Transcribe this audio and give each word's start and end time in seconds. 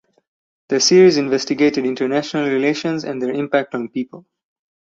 The 0.69 0.79
series 0.79 1.17
investigated 1.17 1.85
international 1.85 2.47
relations 2.49 3.03
and 3.03 3.21
their 3.21 3.29
impact 3.31 3.75
on 3.75 3.87
people. 3.87 4.25